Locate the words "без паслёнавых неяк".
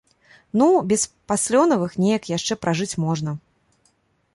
0.91-2.23